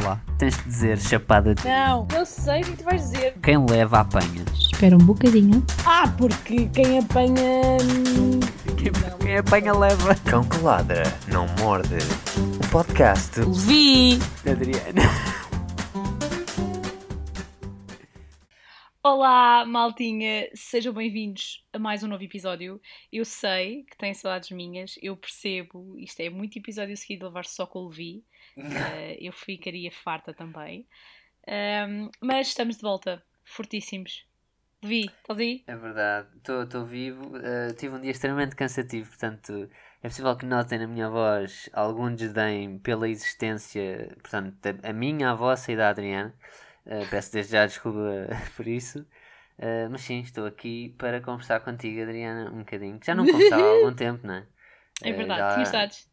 [0.00, 0.22] Olá.
[0.38, 1.64] Tens de dizer chapada de.
[1.64, 3.34] Não, eu sei o que tu vais dizer.
[3.42, 4.44] Quem leva apanha.
[4.54, 5.60] Espera um bocadinho.
[5.84, 7.78] Ah, porque quem apanha.
[8.76, 10.14] Quem, quem apanha leva.
[10.24, 11.96] Cão que ladra, não morde.
[12.64, 14.20] O podcast Levi!
[14.48, 15.02] Adriana.
[19.02, 22.80] Olá, maltinha, sejam bem-vindos a mais um novo episódio.
[23.12, 27.46] Eu sei que têm saudades minhas, eu percebo, isto é muito episódio seguido de levar
[27.46, 28.22] só com o Levi,
[28.58, 30.86] Eh, eu ficaria farta também.
[31.46, 34.26] Ahm, mas estamos de volta, fortíssimos.
[34.82, 35.64] Levi, estás aí?
[35.66, 37.36] É verdade, estou vivo.
[37.36, 39.68] eh, tive um dia extremamente cansativo, portanto,
[40.02, 45.30] é possível que notem na minha voz algum desdém pela existência, portanto, da- a minha,
[45.30, 46.34] a vossa e da Adriana.
[46.86, 47.98] Eh, peço desde já desculpa
[48.56, 49.06] por isso.
[49.58, 52.98] Eh, mas sim, estou aqui para conversar contigo, Adriana, um bocadinho.
[53.04, 54.46] Já não conversava há algum tempo, não é?
[55.02, 56.07] É verdade, já- tinha saudades.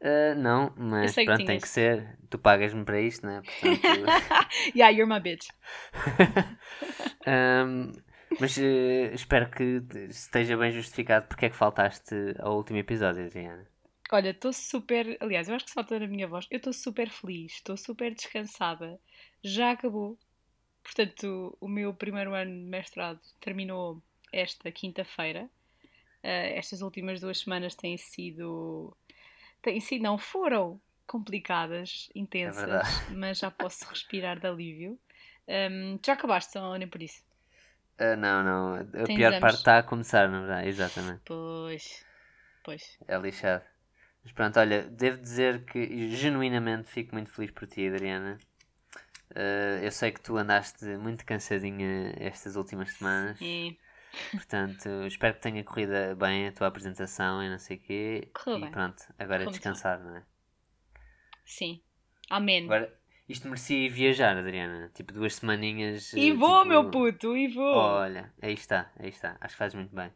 [0.00, 2.18] Eh, não, mas pronto, tem que ser.
[2.28, 3.42] Tu pagas-me para isto, não é?
[3.42, 3.82] Portanto,
[4.74, 5.48] yeah, you're my bitch.
[7.26, 7.92] Ahm,
[8.38, 13.66] mas eh, espero que esteja bem justificado porque é que faltaste ao último episódio, Adriana.
[14.12, 15.16] Olha, estou super.
[15.20, 16.46] Aliás, eu acho que se falta na minha voz.
[16.50, 19.00] Eu estou super feliz, estou super descansada.
[19.42, 20.18] Já acabou.
[20.82, 25.48] Portanto, o meu primeiro ano de mestrado terminou esta quinta-feira.
[26.22, 28.96] Eh, estas últimas duas semanas têm sido.
[29.64, 32.88] Têm sido, não, foram complicadas, intensas, verdade.
[33.16, 34.98] mas já posso respirar de alívio.
[35.48, 37.22] Ahm, já acabaste, ou nem por isso?
[37.98, 38.74] Ah, não, não.
[38.76, 39.40] A Tem pior exames.
[39.40, 40.68] parte está a começar, na verdade.
[40.68, 41.22] Exatamente.
[41.24, 42.04] Pois.
[42.62, 42.98] Pois.
[43.08, 43.64] É lixado.
[44.22, 48.38] Mas pronto, olha, devo dizer que genuinamente fico muito feliz por ti, Adriana.
[49.34, 53.38] Ah, eu sei que tu andaste muito cansadinha estas últimas semanas.
[53.40, 53.76] E
[54.30, 58.28] Portanto, espero que tenha corrido bem a tua apresentação e não sei o quê.
[58.34, 58.70] Correu e bem.
[58.70, 60.22] pronto, agora é Correu descansar, não é?
[61.44, 61.80] sim.
[62.30, 62.64] Amém.
[62.64, 62.92] Agora,
[63.28, 64.90] isto merecia ir viajar, Adriana.
[64.94, 66.12] Tipo, duas semaninhas.
[66.14, 67.74] E vou, tipo, meu puto, e vou.
[67.76, 69.36] Olha, aí está, aí está.
[69.40, 70.10] Acho que fazes muito bem.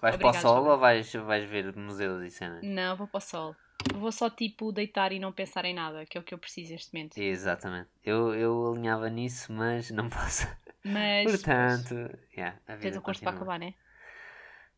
[0.00, 0.70] Vais para o Joana.
[0.72, 2.60] ou vais, vais ver museus e cenas?
[2.64, 3.56] Não, vou para o sol.
[3.94, 6.72] Vou só tipo deitar e não pensar em nada, que é o que eu preciso
[6.72, 7.18] neste momento.
[7.18, 7.88] Exatamente.
[8.04, 10.46] Eu, eu alinhava nisso, mas não posso.
[10.84, 11.94] Mas Portanto,
[12.36, 13.74] yeah, a vida o curso para acabar, né?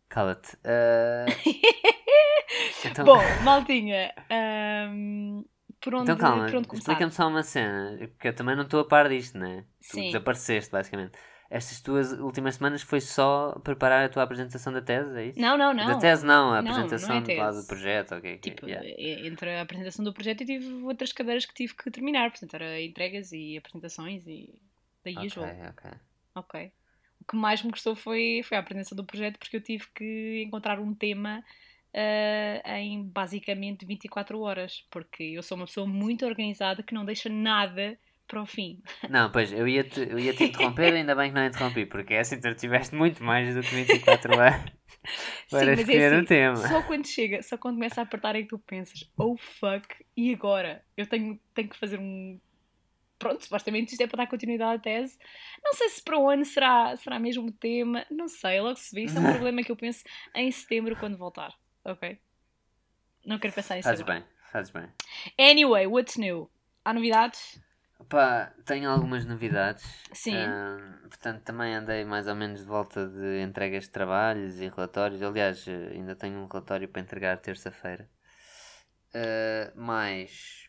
[0.09, 0.57] Cala-te.
[0.65, 1.27] Ah,
[2.85, 5.43] então, Bom, maltinha, ahm,
[5.81, 9.09] por onde, então calma, explica-me só uma cena, porque eu também não estou a par
[9.09, 9.65] disto, né?
[9.81, 10.07] Tu Sim.
[10.07, 11.19] desapareceste, basicamente.
[11.51, 15.41] Estas tuas últimas semanas foi só preparar a tua apresentação da tese, é isso?
[15.41, 15.87] Não, não, não.
[15.87, 18.39] Da tese não, a Não, apresentação não é do projeto, ok.
[18.39, 18.85] Tipo, yeah.
[18.87, 22.55] e- entre a apresentação do projeto eu tive outras cadeiras que tive que terminar, portanto
[22.55, 24.61] era entregas e apresentações e
[25.05, 25.59] daí Ok, usual.
[25.71, 25.91] ok.
[26.35, 26.73] Ok.
[27.21, 30.43] O que mais me gostou foi, foi a apresentação do projeto, porque eu tive que
[30.47, 31.43] encontrar um tema
[31.95, 37.29] ah, em basicamente 24 horas, porque eu sou uma pessoa muito organizada que não deixa
[37.29, 38.83] nada para o fim.
[39.09, 42.21] Não, pois, eu ia-te eu ia -te interromper, ainda bem que não interrompi, porque é
[42.21, 44.63] assim tu tiveste muito mais do que 24 horas
[45.51, 46.57] para mas é escolher assim, o tema.
[46.57, 49.87] Só quando chega, só quando começa a apertar é que tu pensas, oh fuck,
[50.17, 50.83] e agora?
[50.97, 52.41] Eu tenho, tenho que fazer um.
[53.19, 55.19] Pronto, supostamente isto é para dar continuidade à tese.
[55.63, 58.95] Não sei se para o ano será, será mesmo o tema, não sei, logo se
[58.95, 59.05] vê.
[59.05, 60.03] Isso é um problema que eu penso
[60.35, 61.55] em setembro quando voltar,
[61.85, 62.19] ok?
[63.25, 64.21] Não quero pensar nisso Fazes agora.
[64.21, 64.89] bem, fazes bem.
[65.39, 66.51] Anyway, what's new?
[66.85, 67.59] Há novidades?
[68.09, 70.03] Pá, tenho algumas novidades.
[70.13, 70.37] Sim.
[70.37, 75.23] Ahm, portanto, também andei mais ou menos de volta de entregas de trabalhos e relatórios.
[75.23, 78.09] Aliás, eh, ainda tenho um relatório para entregar terça-feira.
[79.75, 80.69] Mas.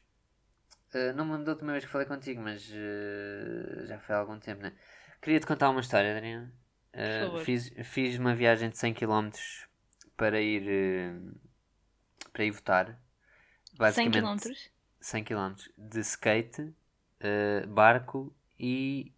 [0.95, 4.19] Ah, não me lembro da última vez que falei contigo, mas eh, já foi há
[4.19, 4.73] algum tempo, né?
[5.21, 6.53] Queria-te contar uma história, Adriana.
[7.17, 7.39] Favor.
[7.39, 9.67] fiz, fiz uma viagem de 100 km
[10.17, 10.63] para ir.
[10.67, 11.13] eh,
[12.33, 12.99] para ir votar.
[13.83, 14.71] 100 Basicamente, km?
[15.01, 16.73] 100 km de skate,
[17.19, 19.13] eh, barco e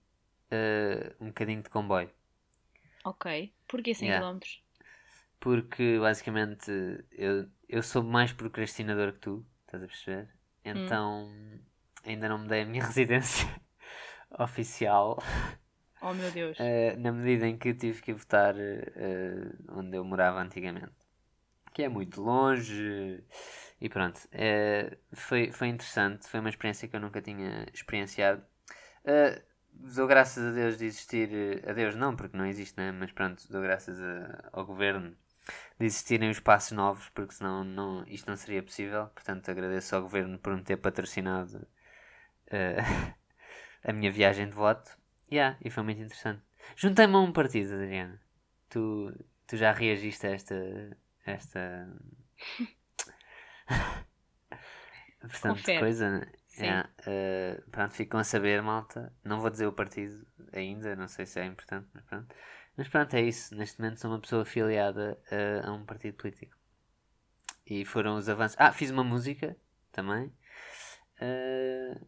[0.51, 2.09] eh, um bocadinho de comboio.
[3.03, 3.25] Ok.
[3.67, 4.11] Porquê 100 Yeah.
[4.11, 4.61] km?
[5.39, 6.71] Porque basicamente
[7.11, 9.87] eu, eu sou mais procrastinador que tu, estás a Hum.
[9.87, 10.29] perceber?
[10.65, 11.29] Então
[12.07, 13.47] ainda não me dei a minha residência
[14.39, 15.19] oficial,
[16.01, 16.57] Oh meu Deus.
[16.59, 20.91] eh, na medida em que tive que votar eh, onde eu morava antigamente.
[21.73, 23.23] Que é muito longe
[23.79, 24.19] e pronto.
[24.31, 28.43] eh, foi, foi interessante, foi uma experiência que eu nunca tinha experienciado.
[29.73, 31.29] Dou graças a Deus de existir.
[31.67, 32.91] A Deus não, porque não existe, né?
[32.91, 35.15] Mas pronto, dou graças a- ao governo
[35.79, 39.07] de existirem os passos novos, porque senão não, isto não seria possível.
[39.09, 41.67] Portanto, agradeço ao governo por me ter patrocinado
[42.51, 42.77] eh,
[43.83, 44.97] a minha viagem de voto.
[45.31, 46.41] Yeah, e foi muito interessante.
[46.75, 48.19] Juntei-me a um partido, Adriana.
[48.69, 49.13] Tu,
[49.45, 50.97] tu já reagiste a esta.
[51.25, 51.87] esta.
[55.41, 55.79] Confere.
[55.79, 56.19] coisa.
[56.19, 56.31] né?
[56.59, 59.13] Yeah, eh, pronto, ficam a saber, malta.
[59.23, 62.33] Não vou dizer o partido ainda, não sei se é importante, mas pronto.
[62.75, 63.55] Mas pronto, é isso.
[63.55, 66.55] Neste momento sou uma pessoa afiliada eh, a um partido político.
[67.65, 68.55] E foram os avanços.
[68.59, 69.55] Ah, fiz uma música
[69.91, 70.31] também.
[71.19, 71.99] Eh,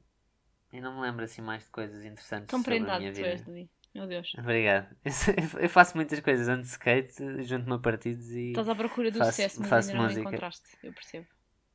[0.71, 3.27] e não me lembro assim mais de coisas interessantes Tão sobre a minha tu vida.
[3.27, 3.69] és, Davi.
[3.95, 4.31] Meu Deus.
[4.37, 4.95] Obrigado.
[5.59, 6.47] Eu faço muitas coisas.
[6.47, 8.49] Ando de skate, junto-me a partidos e.
[8.49, 10.21] Estás à procura do Faço- sucesso, mas faço ainda não música.
[10.29, 10.69] encontraste.
[10.83, 11.25] Eu percebo.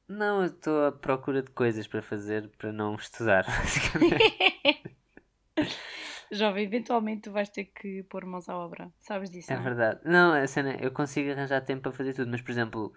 [0.06, 4.96] Não, eu estou à procura de coisas para fazer para não estudar, basicamente.
[6.32, 8.90] Jovem, eventualmente tu vais ter que pôr mãos à obra.
[9.00, 9.52] Sabes disso?
[9.52, 9.62] É não?
[9.62, 10.00] verdade.
[10.04, 12.92] Não, a cena, eu consigo arranjar tempo para fazer tudo, mas por exemplo,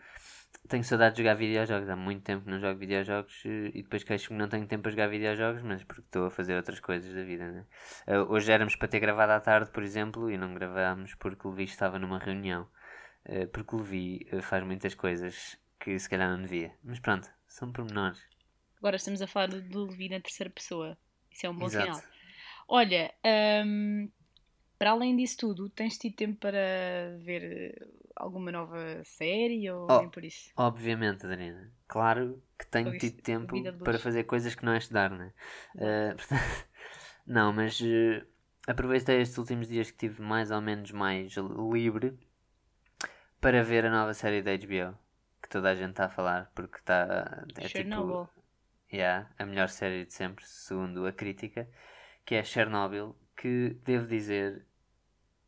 [0.67, 1.89] tenho saudade de jogar videojogos.
[1.89, 4.83] Há muito tempo que não jogo videojogos eh, e depois queixo-me que não tenho tempo
[4.83, 7.65] para jogar videojogos, mas porque estou a fazer outras coisas da vida, né?
[8.05, 11.51] Eh, hoje éramos para ter gravado à tarde, por exemplo, e não gravámos porque o
[11.51, 12.67] Levi estava numa reunião.
[13.25, 16.73] Eh, porque o Levi faz muitas coisas que se calhar não devia.
[16.83, 18.21] Mas pronto, são pormenores.
[18.77, 20.97] Agora estamos a falar do Levi na terceira pessoa.
[21.31, 21.95] Isso é um bom Exato.
[21.95, 22.03] sinal.
[22.67, 23.13] Olha,
[23.65, 24.09] hum,
[24.77, 29.99] para além disso tudo, tens tido tempo para ver eh, alguma nova série ou Oh.
[29.99, 30.51] nem por isso?
[30.57, 31.71] Obviamente, Adriana.
[31.87, 35.31] Claro que tenho tido tempo para fazer coisas que não é estudar, né?
[35.77, 36.41] Eh, portanto,
[37.25, 38.25] não, mas eh,
[38.67, 41.33] aproveitei estes últimos dias que tive mais ou menos mais
[41.71, 42.17] livre
[43.39, 44.97] para ver a nova série da HBO
[45.41, 48.25] que toda a gente está a falar porque está é Chernobyl.
[48.25, 48.29] tipo
[48.91, 51.69] yeah, a melhor série de sempre segundo a crítica
[52.25, 54.65] que é Chernobyl que devo dizer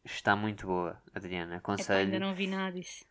[0.06, 3.04] está muito boa Adriana Epá, aconselho ainda não vi nada disso.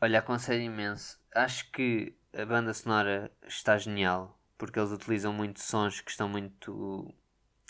[0.00, 1.20] Olha, aconselho imenso.
[1.34, 7.14] Acho que a banda sonora está genial porque eles utilizam muito sons que estão muito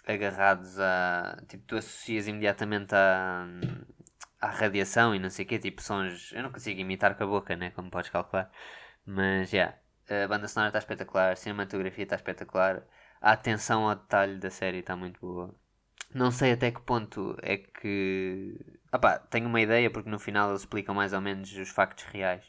[0.06, 1.42] agarrados a.
[1.48, 3.46] Tipo, tu associas imediatamente à,
[4.40, 5.58] à radiação e não sei o quê.
[5.58, 6.32] Tipo, sons.
[6.32, 7.70] Eu não consigo imitar com a boca, né?
[7.70, 8.50] Como podes calcular.
[9.06, 9.74] Mas, já.
[10.08, 12.82] a banda sonora está espetacular, a cinematografia está espetacular,
[13.20, 15.54] a atenção ao detalhe da série está muito boa.
[16.14, 18.54] Não sei até que ponto é que.
[18.90, 22.04] Ah pá, tenho uma ideia porque no final eles explicam mais ou menos os factos
[22.04, 22.44] reais.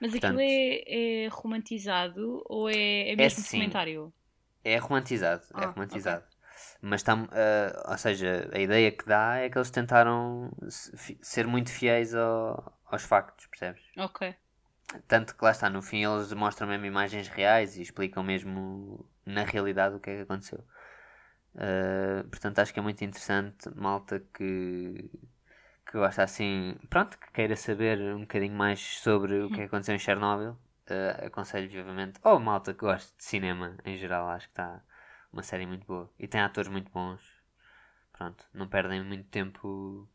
[0.00, 3.58] Mas Portanto- aquilo é, é romantizado ou é, é mesmo sim.
[3.58, 4.12] documentário?
[4.64, 6.24] É romantizado, é Ah, romantizado.
[6.80, 11.70] Mas está, ah, ou seja, a ideia que dá é que eles tentaram ser muito
[11.70, 13.82] fiéis ao- aos factos, percebes?
[13.96, 14.34] Ok.
[15.08, 19.44] Tanto que lá está, no fim eles mostram mesmo imagens reais e explicam mesmo na
[19.44, 20.62] realidade o que é que aconteceu.
[21.56, 25.10] Ah, portanto, acho que é muito interessante, malta que,
[25.86, 29.94] que gosta assim, pronto, que queira saber um bocadinho mais sobre o que que aconteceu
[29.94, 30.56] em Chernobyl.
[30.88, 32.20] ah, aconselho vivamente.
[32.24, 34.82] Ou malta que gosta de cinema em geral, acho que está
[35.32, 36.10] uma série muito boa.
[36.18, 37.20] E tem atores muito bons.
[38.12, 40.08] Pronto, não perdem muito tempo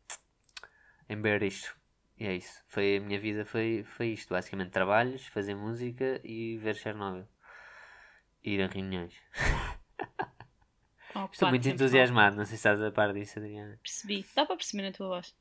[1.08, 1.76] em ver isto.
[2.18, 2.62] E é isso.
[2.68, 4.30] Foi a minha vida, foi, foi isto.
[4.30, 7.26] Basicamente, trabalhos, fazer música e ver Chernobyl.
[8.42, 9.14] Ir a reuniões.
[11.32, 12.36] Estou muito entusiasmado.
[12.36, 13.78] Não sei se estás a par disso, Adriana.
[13.82, 14.24] Percebi.
[14.34, 15.34] Dá para perceber na tua voz.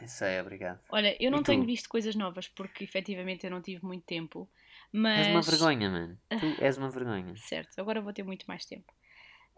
[0.00, 0.80] Eu sei, obrigado.
[0.90, 1.46] Olha, eu não E tu?
[1.46, 4.48] tenho visto coisas novas porque efetivamente eu não tive muito tempo.
[4.92, 5.26] Mas.
[5.26, 6.18] És uma vergonha, mano.
[6.40, 7.34] Tu és uma vergonha.
[7.36, 8.92] Certo, agora vou ter muito mais tempo.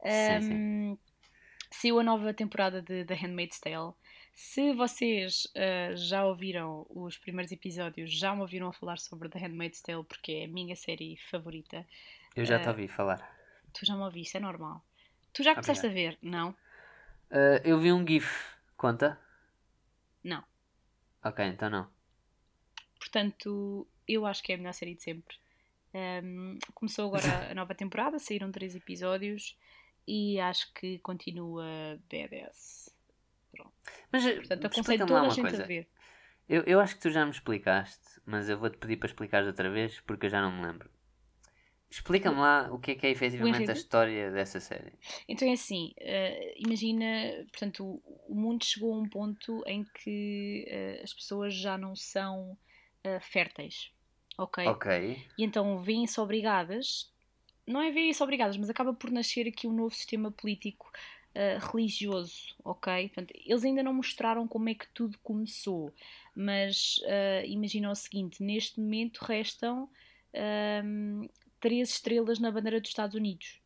[0.04, 0.98] Sim, sim.
[1.70, 3.92] Saiu a nova temporada de The Handmaid's Tale.
[4.34, 9.38] Se vocês ah, já ouviram os primeiros episódios, já me ouviram a falar sobre The
[9.38, 11.84] Handmaid's Tale porque é a minha série favorita.
[12.36, 13.18] Eu já Eh, te ouvi falar.
[13.72, 14.84] Tu já me ouviste, é normal.
[15.36, 16.16] Tu já começaste a ver?
[16.22, 16.54] Não?
[17.30, 18.26] Ah, eu vi um GIF.
[18.74, 19.18] Conta?
[20.24, 20.42] Não.
[21.22, 21.86] Ok, então não.
[22.98, 25.36] Portanto, eu acho que é a melhor série de sempre.
[25.92, 29.54] Ahm, começou agora a nova temporada, saíram três episódios
[30.08, 31.66] e acho que continua
[32.08, 32.90] BDS.
[34.10, 35.64] Mas eh, Portanto, aconselho toda a gente coisa.
[35.64, 35.86] a ver.
[36.48, 39.70] Eu, eu acho que tu já me explicaste, mas eu vou-te pedir para explicares outra
[39.70, 40.88] vez porque eu já não me lembro.
[41.88, 44.92] Explica-me lá o que é que é efetivamente a história dessa série.
[45.28, 47.06] Então é assim, eh, imagina,
[47.50, 51.94] portanto, o, o mundo chegou a um ponto em que eh, as pessoas já não
[51.94, 52.58] são
[53.04, 53.90] eh, férteis,
[54.36, 54.66] ok?
[54.66, 55.18] Ok.
[55.38, 57.12] E então vêm-se obrigadas,
[57.66, 60.90] não é vêm-se obrigadas, mas acaba por nascer aqui um novo sistema político
[61.70, 63.10] religioso, ok?
[63.10, 65.92] Portanto, eles ainda não mostraram como é que tudo começou,
[66.34, 66.98] mas
[67.46, 69.86] imagina o seguinte: neste momento restam
[70.34, 71.26] ahm,
[71.60, 73.60] três estrelas na bandeira dos Estados Unidos.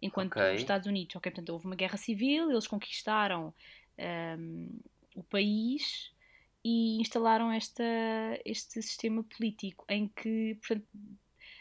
[0.00, 0.54] Enquanto Ok.
[0.54, 3.52] os Estados Unidos, ok, portanto, houve uma guerra civil, eles conquistaram
[3.98, 4.68] ahm,
[5.14, 6.12] o país
[6.64, 7.82] e instalaram esta,
[8.44, 10.86] este sistema político em que, portanto,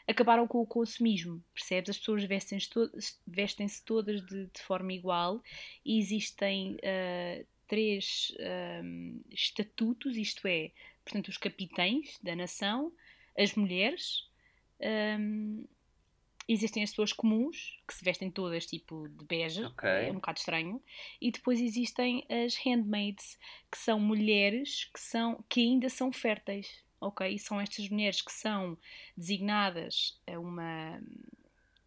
[0.07, 1.89] acabaram com o consumismo, percebes?
[1.89, 2.89] As pessoas vestem-se to
[3.25, 5.41] vestem-se todas de, de forma igual
[5.86, 10.71] e existem ah, três ahm, estatutos, isto é,
[11.03, 12.91] portanto, os capitães da nação,
[13.38, 14.26] as mulheres
[14.81, 15.65] ahm,
[16.48, 19.89] existem as pessoas comuns, que se vestem todas tipo de bege, Ok.
[19.89, 20.81] é um bocado estranho,
[21.19, 23.38] e depois existem as handmaids,
[23.72, 27.27] que são mulheres que, são, que ainda são férteis, ok?
[27.34, 28.77] E são estas mulheres que são
[29.15, 31.01] designadas a uma,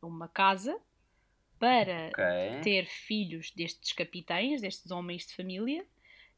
[0.02, 0.78] a uma casa
[1.58, 2.62] para Ok.
[2.62, 5.86] ter filhos destes capitães, destes homens de família,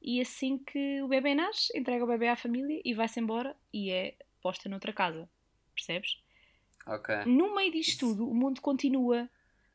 [0.00, 3.90] e assim que o bebê nasce, entrega o bebê à família e vai-se embora e
[3.90, 5.28] é posta noutra casa.
[5.74, 6.20] Percebes?
[6.86, 7.14] Ok.
[7.26, 9.28] No meio disto tudo, o mundo continua.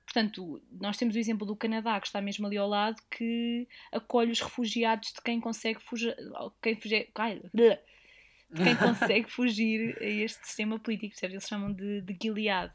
[0.05, 4.31] Portanto, nós temos o exemplo do Canadá, que está mesmo ali ao lado, que acolhe
[4.31, 6.15] os refugiados de quem consegue fugir.
[6.61, 7.09] Quem fugir
[7.53, 11.33] de quem consegue fugir a este sistema político, percebes?
[11.35, 12.73] Eles chamam de, de Gilead.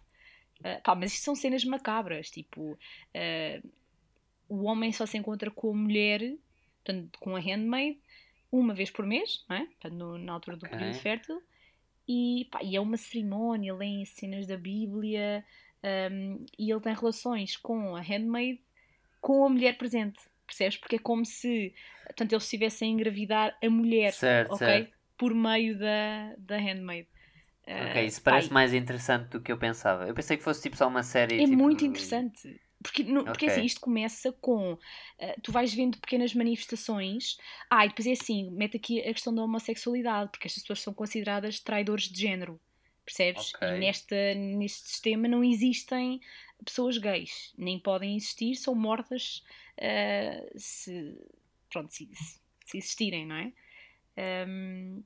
[0.63, 2.79] Ah, pá, mas isto são cenas macabras, tipo,
[3.15, 3.63] ah,
[4.49, 6.21] o homem só se encontra com a mulher,
[6.85, 7.99] portanto, com a handmaid,
[8.51, 9.65] uma vez por mês, não é?
[9.65, 11.43] Portanto, no- na altura do período fértil,
[12.09, 15.45] e, pá, e é uma cerimónia, leem cenas da Bíblia,
[16.11, 18.61] um, e ele tem relações com a handmaid,
[19.21, 20.77] com a mulher presente, percebes?
[20.79, 21.75] Porque é como se,
[22.07, 24.67] portanto, eles estivessem a engravidar a mulher, Certo, ok?
[24.67, 24.93] certo.
[25.17, 27.07] Por meio da, da handmaid.
[27.67, 30.07] Ok, Uh, isso parece mais interessante do que eu pensava.
[30.09, 31.37] Eu pensei que fosse tipo só uma série.
[31.37, 32.61] é tipo, muito interessante.
[32.83, 33.49] Porque, no- porque Ok.
[33.57, 34.79] assim, isto começa com.
[35.19, 37.37] eh, tu vais vendo pequenas manifestações.
[37.71, 40.93] Ah, e depois é assim: mete aqui a questão da homossexualidade, porque estas pessoas são
[40.95, 42.61] consideradas traidores de género.
[43.05, 43.53] Percebes?
[43.55, 43.69] Ok.
[43.69, 46.21] E nesta, neste sistema não existem
[46.65, 47.53] pessoas gays.
[47.59, 49.43] Nem podem existir, são mortas
[49.77, 51.19] eh, se.
[51.71, 52.41] Pronto, se, se-
[52.79, 53.53] existirem, não é?
[54.17, 55.03] Ahm,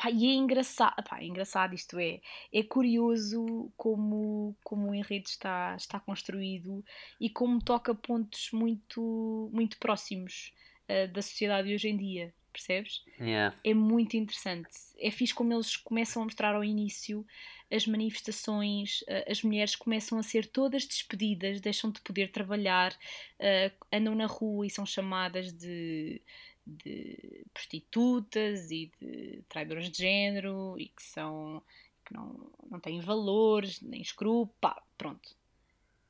[0.00, 2.20] pá, e é engraçado, pá, é engraçado isto é,
[2.52, 6.82] é curioso como, como o enredo está, está construído
[7.20, 10.54] e como toca pontos muito, muito próximos
[10.88, 13.04] ah, da sociedade hoje em dia, percebes?
[13.20, 13.54] Yeah.
[13.62, 14.70] É muito interessante.
[14.98, 17.26] É fixe como eles começam a mostrar ao início
[17.70, 22.96] as manifestações, ah, as mulheres começam a ser todas despedidas, deixam de poder trabalhar,
[23.38, 26.22] ah, andam na rua e são chamadas de,
[26.66, 31.62] de prostitutas e de traidoras de género e que são
[32.04, 35.34] que não, não têm valores, nem escrúpulos, pá, pronto.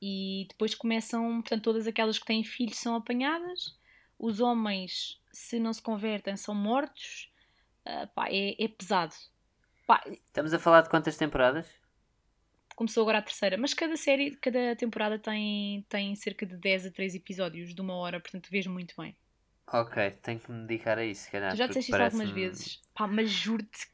[0.02, 3.78] E depois começam, portanto, todas aquelas que têm filhos são apanhadas,
[4.18, 7.30] os homens, se não se convertem, são mortos,
[7.84, 9.14] Ah, pá, é, é pesado.
[9.86, 11.66] Pá, Estamos a falar de quantas temporadas?
[12.76, 16.90] começou agora a terceira, mas cada série, cada temporada tem, tem cerca de 10 a
[16.90, 19.14] 13 episódios de uma hora, portanto vês muito bem.
[19.72, 21.52] Ok, tenho que me dedicar a isso, se calhar.
[21.52, 23.86] Tu já disseste isto algumas vezes, pá, mas juro-te,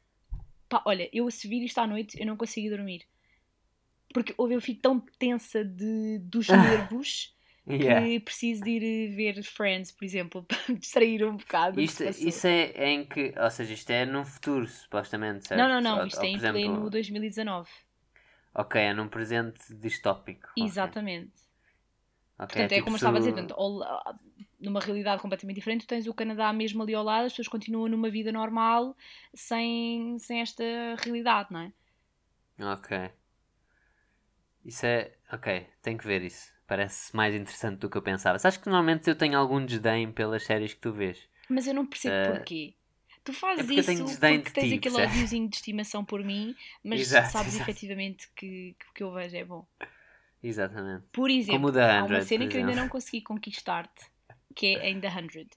[0.67, 3.05] pá, olha, eu a se vir isto à noite, eu não consegui dormir.
[4.13, 7.35] Porque houve eu fico tão tensa de, dos nervos
[7.69, 7.99] Yeah.
[7.99, 11.79] que preciso de ir ver Friends, por exemplo, para me distrair um bocado.
[11.81, 13.33] Isto, isso é, é em que.
[13.37, 15.61] Ou seja, isto é num futuro, supostamente, certo?
[15.61, 17.69] Não, não, não, Ou- isto ou, é em exemplo, pleno 2019.
[18.53, 20.47] Ok, é num presente distópico.
[20.57, 21.33] Exatamente.
[22.39, 23.55] Ok, Portanto, é tipo como eu estava a dizer, portanto,
[24.59, 27.87] numa realidade completamente diferente, tu tens o Canadá mesmo ali ao lado, as pessoas continuam
[27.87, 28.95] numa vida normal
[29.33, 30.63] sem, sem esta
[31.03, 31.71] realidade, não é?
[32.59, 33.11] Ok.
[34.65, 35.13] Isso é.
[35.31, 36.51] Ok, tenho que ver isso.
[36.65, 38.37] Parece mais interessante do que eu pensava.
[38.39, 41.29] Sabes que normalmente eu tenho algum desdém pelas séries que tu vês.
[41.49, 42.73] Mas eu não percebo Eh, porquê.
[43.23, 46.23] Tu fazes é isso tenho desdém porque de tens ti, aquele ódiozinho de estimação por
[46.23, 47.71] mim, mas Exato, sabes exato.
[47.71, 49.65] efetivamente que, que o que eu vejo é bom.
[50.41, 51.05] Exatamente.
[51.11, 54.05] Por exemplo, Como o The há uma 100, cena que eu ainda não consegui conquistar-te,
[54.55, 55.47] que é em The 100.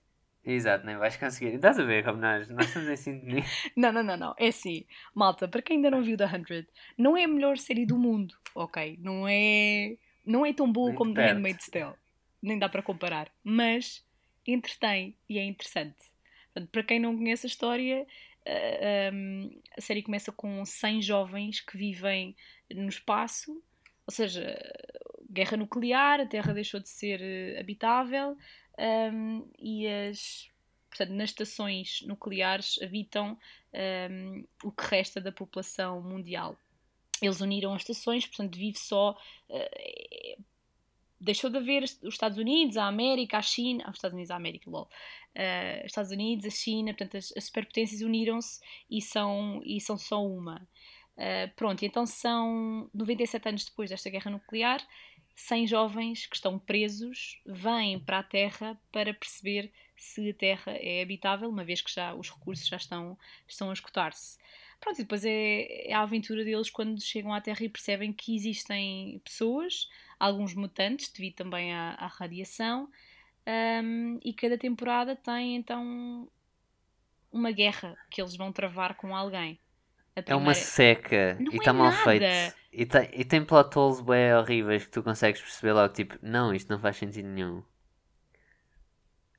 [0.45, 1.55] Exato, nem vais conseguir.
[1.55, 3.45] Estás a ver como nós, estamos em sintonia.
[3.77, 4.35] Não, não, não, não.
[4.39, 6.67] É assim, malta, para quem ainda não viu The 100,
[6.97, 8.99] não é a melhor série do mundo, ok?
[9.01, 11.35] Não é, não é tão boa Nem como The perto.
[11.35, 11.95] Handmaid's Tale.
[12.43, 13.31] Nem dá para comparar.
[13.45, 14.05] Mas
[14.47, 15.99] entretém e é interessante.
[16.53, 18.07] Portanto, para quem não conhece a história,
[18.47, 22.35] ah, um, a série começa com 100 jovens que vivem
[22.75, 23.63] no espaço,
[24.07, 24.57] ou seja,
[25.31, 28.37] guerra nuclear, a Terra deixou de ser eh, habitável
[29.13, 30.49] um, e as,
[30.89, 33.39] portanto, nas estações nucleares habitam
[34.11, 36.57] um, o que resta da população mundial.
[37.21, 39.17] Eles uniram as estações, portanto, vive só.
[39.51, 40.39] eh,
[41.21, 43.85] deixou de haver os Estados Unidos, a América, a China.
[43.91, 44.89] Os Estados Unidos, a América, lol.
[45.35, 48.59] Eh, Estados Unidos, a China, portanto, as, as superpotências uniram-se
[48.91, 50.67] e são, e são só uma.
[51.23, 54.81] Eh, pronto, então são 97 anos depois desta guerra nuclear,
[55.41, 61.03] 100 jovens que estão presos vêm para a Terra para perceber se a Terra é
[61.03, 63.19] habitável, uma vez que já os recursos já estão,
[63.49, 64.39] estão a esgotar-se.
[64.79, 68.35] Pronto, e depois é, é a aventura deles quando chegam à Terra e percebem que
[68.35, 72.91] existem pessoas, alguns mutantes, devido também à, à radiação,
[73.83, 76.31] um, e cada temporada tem então
[77.33, 79.59] uma guerra que eles vão travar com alguém.
[80.21, 82.05] A É uma primeira- seca Não e é está mal nada.
[82.05, 82.57] feito.
[82.73, 86.55] E tem, e tem plot holes bem horríveis que tu consegues perceber logo, tipo, não,
[86.55, 87.63] isto não faz sentido nenhum.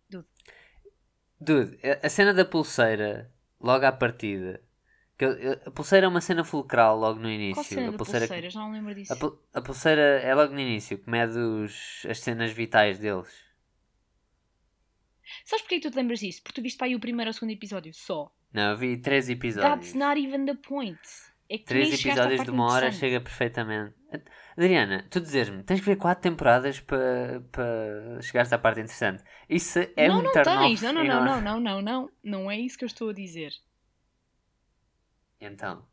[0.09, 0.27] Dude.
[1.39, 4.61] Dude, a- cena da pulseira, logo à partida.
[5.17, 5.25] Que
[5.67, 7.55] a pulseira é uma cena fulcral logo no início.
[7.55, 8.55] Qual cena a de pulseira, pulseiras?
[8.55, 9.13] Não lembro disso.
[9.13, 13.29] a, a pulseira é logo no início, que mede os, as cenas vitais deles.
[15.45, 16.41] Sabes porquê que tu te lembras disso?
[16.43, 18.29] Porque tu viste para aí o primeiro ou o segundo episódio só.
[18.53, 19.72] Não, eu vi três episódios.
[19.72, 21.00] That's not even the point.
[21.50, 23.00] É que Três episódios de uma hora interessante.
[23.00, 23.96] chega perfeitamente.
[24.58, 29.24] Adriana, tu dizes-me, tens que ver quatro temporadas para para chegares à parte interessante.
[29.50, 30.81] Isso é não, um não tens.
[30.81, 32.12] Não, não, não, não, não, não, não.
[32.24, 33.53] Não é isso que eu estou a dizer.
[35.39, 35.86] Então,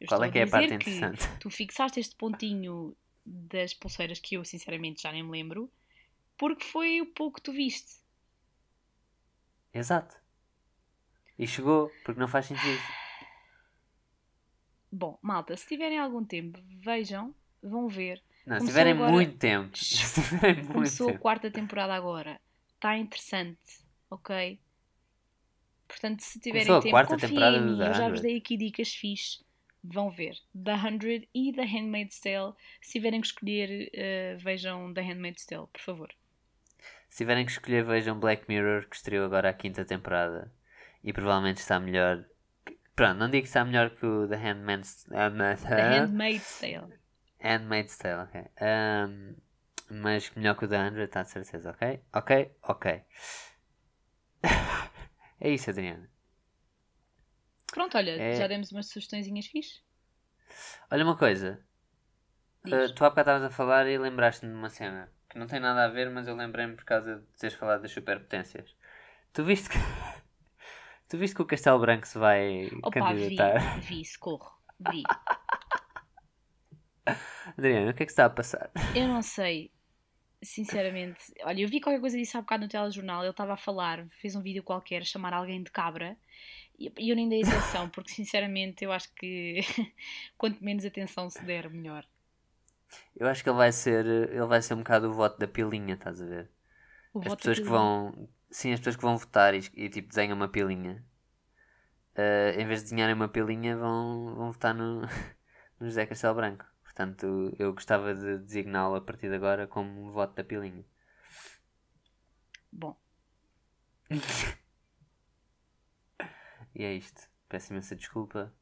[0.00, 1.26] Eu qual é que é a parte interessante?
[1.40, 5.72] Tu fixaste este pontinho das pulseiras que eu sinceramente já nem me lembro,
[6.36, 7.94] porque foi o pouco que tu viste.
[9.72, 10.16] Exato.
[11.38, 12.80] E chegou, porque não faz sentido.
[14.90, 18.22] Bom, malta, se tiverem algum tempo, vejam, vão ver.
[18.46, 19.76] Não, se Começou tiverem agora- muito tempo.
[19.78, 21.22] Se tiverem muito Começou a tempo.
[21.22, 22.40] quarta temporada agora.
[22.74, 23.58] Está interessante,
[24.10, 24.60] ok?
[25.88, 27.80] Portanto, se tiverem Começou a tempo, quarta confiem temporada em mim.
[27.80, 28.28] Eu já vos 100.
[28.28, 29.42] dei aqui dicas fixe.
[29.82, 30.36] Vão ver.
[30.54, 32.54] The 100 e The Handmaid's Tale.
[32.80, 36.14] Se tiverem que escolher, eh, vejam The Handmaid's Tale, por favor.
[37.10, 40.50] Se tiverem que escolher, vejam Black Mirror, que estreou agora a quinta temporada.
[41.04, 42.24] E provavelmente está melhor.
[42.96, 46.98] Pronto, não digo que está melhor que o The Handmaid's, The Handmaid's Tale.
[47.40, 48.40] Handmaid's Tale, ok.
[48.60, 49.34] Ahm,
[49.90, 52.00] mas melhor que o The 100, está de certeza, ok?
[52.14, 52.56] Ok?
[52.62, 53.02] Ok.
[55.40, 56.08] é isso, Adriana.
[57.72, 58.34] Pronto, olha, É.
[58.36, 59.82] já demos umas sugestõezinhas fixe.
[60.90, 61.60] Olha uma coisa.
[62.66, 65.60] Uh, tu há bocado estavas a falar e lembraste-me de uma cena que não tem
[65.60, 68.74] nada a ver, mas eu lembrei-me por causa de teres falado das superpotências.
[69.32, 69.76] Tu viste que.
[71.08, 73.80] tu viste que o Castelo Branco se vai Opa, vi, candidatar?
[73.80, 74.52] vi, socorro.
[74.90, 75.02] Vi.
[77.58, 78.70] Adriana, o que é que se está a passar?
[78.94, 79.70] Eu não sei,
[80.42, 81.20] sinceramente.
[81.42, 83.22] Olha, eu vi qualquer coisa disso há bocado no telejornal.
[83.22, 86.16] Ele estava a falar, fez um vídeo qualquer, chamar alguém de cabra.
[86.78, 89.60] E eu nem dei atenção, porque sinceramente eu acho que
[90.36, 92.04] quanto menos atenção se der, melhor.
[93.16, 94.04] Eu acho que ele vai ser.
[94.06, 96.50] Ele vai ser um bocado o voto da pilinha, estás a ver?
[97.12, 98.28] O As pessoas que vão.
[98.54, 101.04] Sim, as pessoas que vão votar e, e, tipo desenham uma pilinha.
[102.16, 105.00] Uh, em vez de desenharem uma pilinha, vão, vão votar no,
[105.80, 106.64] no José Castelo Branco.
[106.84, 110.84] Portanto, eu gostava de designá-lo a partir de agora como voto da pilinha.
[112.70, 112.96] Bom,
[116.76, 117.28] E é isto.
[117.48, 118.54] Peço imensa desculpa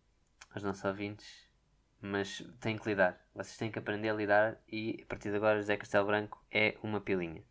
[0.51, 1.51] aos nossos ouvintes,
[2.01, 3.21] mas têm que lidar.
[3.35, 6.79] Vocês têm que aprender a lidar e a partir de agora José Castelo Branco é
[6.83, 7.45] uma pilinha.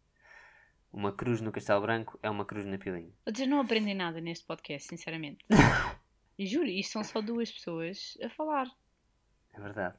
[0.91, 3.13] Uma cruz no Castelo Branco é uma cruz na pilinha.
[3.25, 5.45] vocês não aprendem nada neste podcast, sinceramente.
[6.38, 8.67] Juro, isto são só duas pessoas a falar.
[9.54, 9.95] É verdade.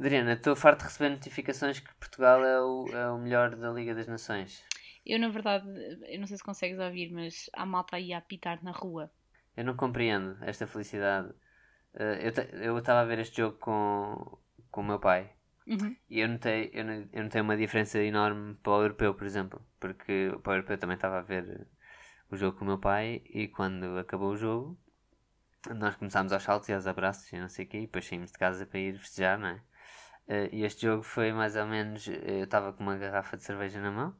[0.00, 3.94] Adriana, estou farto de receber notificações que Portugal é o, é o melhor da Liga
[3.94, 4.64] das Nações.
[5.04, 5.66] Eu, na verdade,
[6.08, 9.10] eu não sei se consegues ouvir, mas há malta aí a apitar na rua.
[9.56, 11.32] Eu não compreendo esta felicidade.
[11.94, 14.38] Eh, eu estava a ver este jogo com,
[14.70, 15.35] com o meu pai
[15.66, 15.96] Uhum.
[16.08, 19.60] e eu notei, eu, eu notei uma diferença enorme para o europeu, por exemplo.
[19.80, 21.66] Porque para o europeu também estava a ver
[22.30, 24.78] o jogo com o meu pai e quando acabou o jogo
[25.74, 28.30] nós começámos aos saltos e aos abraços e não sei o quê e depois saímos
[28.32, 29.60] de casa para ir festejar, não é?
[30.28, 32.08] Eh, e este jogo foi mais ou menos.
[32.08, 34.16] eh, Eu estava com uma garrafa de cerveja na mão,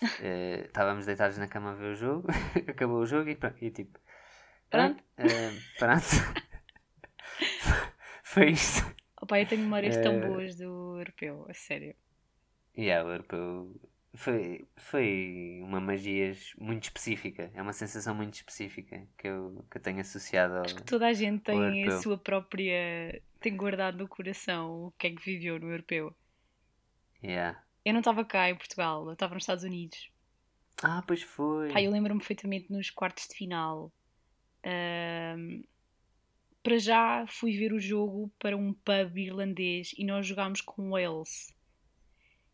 [0.20, 2.28] eh, estávamos deitados na cama a ver o jogo,
[2.68, 3.98] acabou o jogo e, pronto, e tipo.
[4.70, 5.02] Pronto.
[5.18, 6.06] eh, pronto.
[8.22, 8.89] foi isto.
[9.20, 11.94] Opa, eu tenho memórias tão Eh, boas do europeu, a sério.
[12.74, 13.80] E yeah, o europeu
[14.14, 19.82] foi, foi uma magia muito específica, é uma sensação muito específica que eu, que eu
[19.82, 20.62] tenho associado ao.
[20.64, 23.22] Acho que toda a gente tem a sua própria.
[23.40, 26.14] tem guardado no coração o que é que viveu no europeu.
[27.22, 27.62] Yeah.
[27.84, 30.10] Eu não estava cá em Portugal, eu estava nos Estados Unidos.
[30.82, 31.68] Ah, pois foi.
[31.72, 33.92] Pá, eu lembro-me perfeitamente nos quartos de final.
[36.62, 41.54] Para já fui ver o jogo para um pub irlandês e nós jogámos com Wales.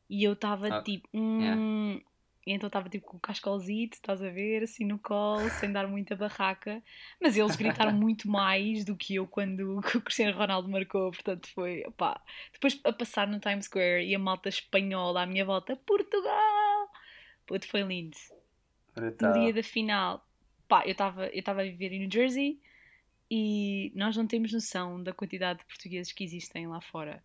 [0.09, 1.09] E eu estava Ah, tipo.
[1.13, 2.01] Hum...
[2.47, 5.89] E então estava tipo com o cascolzito, estás a ver, assim no colo, sem dar
[5.89, 6.81] muita barraca.
[7.21, 11.11] Mas eles gritaram muito mais do que eu quando o Cristiano Ronaldo marcou.
[11.11, 12.23] Portanto, foi, pá.
[12.53, 16.89] Depois a passar no Times Square e a malta espanhola à minha volta, Portugal!
[17.47, 18.17] Puto, foi lindo
[18.95, 19.35] Brutal.
[19.35, 20.25] no dia da final,
[20.69, 22.61] pá, eu estava eu estava a viver em New Jersey
[23.31, 27.23] e nós não temos noção da quantidade de portugueses que existem lá fora.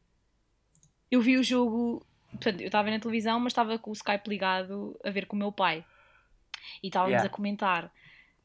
[1.09, 4.97] Eu vi o jogo, portanto, eu estava na televisão, mas estava com o Skype ligado
[5.03, 5.85] a ver com o meu pai.
[6.81, 7.27] E estávamos Yeah.
[7.27, 7.93] a comentar.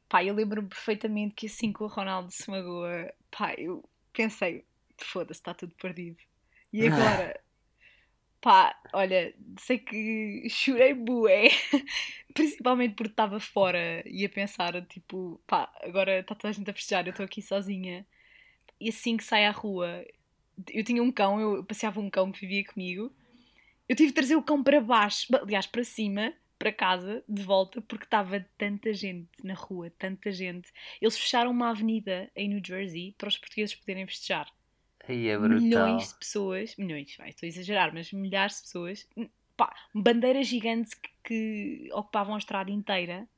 [0.09, 4.65] Pá, eu lembro-me perfeitamente que assim que o Ronaldo se magoa, pá, eu pensei,
[4.99, 6.19] foda-se, está tudo perdido.
[6.73, 7.41] E agora?
[8.41, 11.49] Pá, olha, sei que chorei bué,
[12.35, 16.75] principalmente porque estava fora e a pensar, tipo, pá, agora está toda a gente a
[16.75, 18.07] festejar, eu estou aqui sozinha.
[18.81, 20.05] E assim que sai à rua,
[20.69, 23.13] eu tinha um cão, eu passeava um cão que vivia comigo,
[23.89, 27.81] eu tive de trazer o cão para baixo, aliás, para cima, para casa, de volta,
[27.83, 30.73] porque estava tanta gente na rua, tanta gente.
[31.01, 34.51] Eles fecharam uma avenida em New Jersey para os portugueses poderem festejar.
[35.09, 35.61] Aí é brutal.
[35.61, 39.09] Milhões de pessoas, milhões, vai, estou a exagerar, mas milhares de pessoas,
[39.57, 43.29] pá, bandeiras gigantes que, que ocupavam a estrada inteira.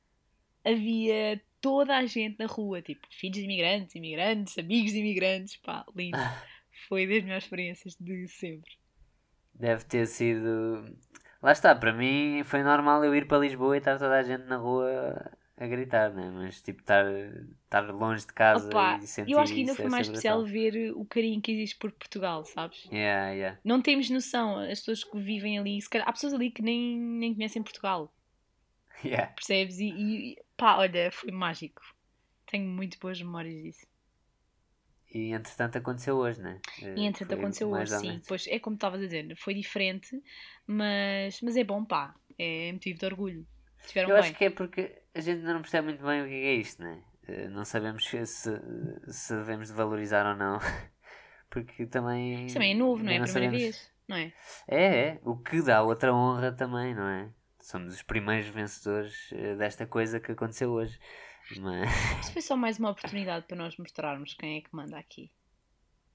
[0.65, 5.85] Havia toda a gente na rua, tipo, filhos de imigrantes, imigrantes, amigos de imigrantes, pá,
[5.95, 6.17] lindo.
[6.89, 8.71] Foi das melhores experiências de sempre.
[9.53, 10.97] Deve ter sido.
[11.43, 14.45] Lá está, para mim foi normal eu ir para Lisboa e estar toda a gente
[14.45, 16.31] na rua a gritar, né?
[16.31, 17.05] Mas tipo, estar,
[17.65, 20.45] estar longe de casa Opa, e sentir eu acho que ainda foi é mais especial
[20.45, 22.85] ver o carinho que existe por Portugal, sabes?
[22.93, 23.61] Yeah, yeah.
[23.65, 26.99] Não temos noção, as pessoas que vivem ali, se calhar, há pessoas ali que nem,
[26.99, 28.13] nem conhecem Portugal,
[29.05, 29.33] Yeah.
[29.33, 29.79] percebes?
[29.79, 31.83] E, e pá, olha, foi mágico.
[32.47, 33.87] Tenho muito boas memórias disso.
[35.13, 36.61] E entretanto aconteceu hoje, né?
[36.83, 38.21] E entretanto aconteceu hoje, sim.
[38.27, 40.21] Pois é como estavas a dizer, foi diferente,
[40.67, 42.15] mas, mas é bom, pá.
[42.39, 43.47] É motivo de orgulho.
[43.89, 44.25] Estiveram Eu bem.
[44.25, 46.83] acho que é porque a gente ainda não percebe muito bem o que é isto,
[46.83, 47.03] né?
[47.27, 50.59] Eh, Não sabemos se, se, devemos de valorizar ou não.
[51.51, 52.45] Porque também.
[52.47, 53.15] Isso também é novo, não é?
[53.15, 53.77] ainda A primeira sabemos.
[53.79, 54.33] vez, não é?
[54.69, 55.21] É, é.
[55.25, 57.31] O que dá outra honra também, não é?
[57.61, 60.99] Somos os primeiros vencedores eh, desta coisa que aconteceu hoje.
[61.61, 61.91] Mas.
[62.21, 65.31] Isso foi só mais uma oportunidade para nós mostrarmos quem é que manda aqui.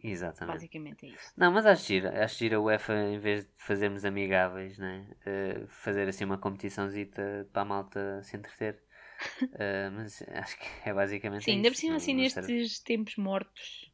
[0.03, 0.55] Exatamente.
[0.55, 1.33] Basicamente é isso.
[1.37, 5.07] Não, mas acho giro, acho giro a UEFA, em vez de fazermos amigáveis, né?
[5.25, 8.81] eh, fazer assim uma competiçãozita para a malta se entreter.
[9.53, 12.51] Eh, mas acho que é basicamente Sim, ainda por cima, assim, serve.
[12.51, 13.89] nestes tempos mortos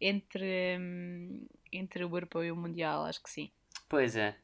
[0.00, 3.50] entre, hum, entre o Europeu e o Mundial, acho que sim.
[3.88, 4.36] Pois é,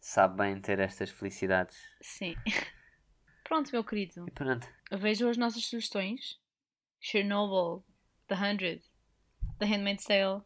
[0.00, 1.78] sabe bem ter estas felicidades.
[2.02, 2.34] Sim.
[3.44, 4.26] Pronto, meu querido.
[4.28, 6.38] E pronto, Vejam as nossas sugestões:
[7.00, 7.84] Chernobyl,
[8.28, 8.82] The Hundred,
[9.58, 10.42] The Handmaid's Tale.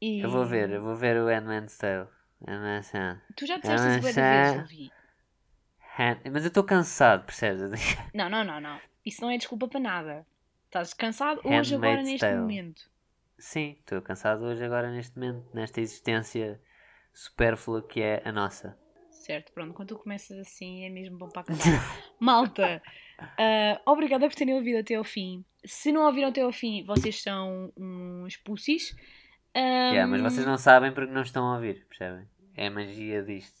[0.00, 0.20] E...
[0.20, 2.08] eu vou ver, eu vou ver o Handmaid's Tale.
[2.46, 3.20] Handmaid's Tale.
[3.36, 4.58] Tu já disseste isso Handmaid's vez, Tale.
[4.60, 4.92] ouvi.
[5.98, 7.70] Hand- Mas eu estou cansado, percebes?
[8.14, 8.80] Não, não, não, não.
[9.04, 10.26] Isso não é desculpa para nada.
[10.66, 12.40] Estás cansado hoje, agora, Handmaid's neste Tale.
[12.40, 12.90] momento.
[13.38, 16.60] Sim, estou cansado hoje, agora, neste momento, nesta existência
[17.12, 18.78] supérflua que é a nossa.
[19.10, 21.58] Certo, pronto, quando tu começas assim é mesmo bom para acabar.
[22.18, 22.82] Malta,
[23.38, 25.44] ah, obrigada por terem ouvido até ao fim.
[25.64, 28.94] Se não ouviram até ao fim, vocês são uns pussies.
[29.54, 32.26] Ah, Yeah, mas vocês não sabem porque não estão a ouvir, percebem?
[32.56, 33.60] É a magia disto.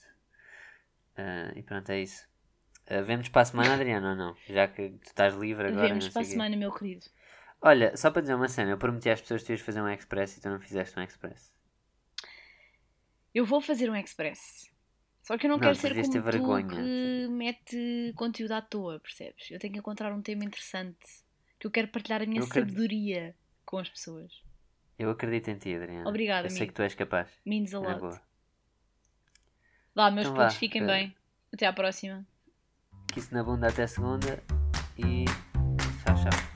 [1.16, 2.26] Ah, e pronto, é isso.
[2.90, 4.36] Uh, vemos para a semana, Adriano, ou não?
[4.48, 5.88] Já que tu estás livre agora.
[5.88, 7.06] Vemos para a semana, meu querido.
[7.60, 9.88] Olha, só para dizer uma cena, eu prometi às pessoas que tu ias fazer um
[9.88, 11.52] express e tu não fizeste um express.
[13.32, 14.70] Eu vou fazer um express.
[15.22, 16.66] Só que eu não, Não, quero ser como vergonha.
[16.68, 19.48] tu que mete conteúdo à toa, percebes?
[19.50, 20.98] Eu tenho que encontrar um tema interessante
[21.62, 22.70] que eu quero partilhar a minha Eu acredito.
[22.72, 24.32] sabedoria com as pessoas.
[24.98, 26.08] Eu acredito em ti, Adriano.
[26.08, 26.72] Obrigada, Eu sei amigo.
[26.72, 27.28] que tu és capaz.
[27.46, 28.00] Means a lot.
[28.00, 28.20] boa.
[29.94, 31.16] Vá, meus Então putos, fiquem eh, bem.
[31.54, 32.26] Até à próxima.
[33.12, 34.42] Que isso na bunda até segunda
[34.98, 35.24] e
[36.04, 36.51] tchau, tchau.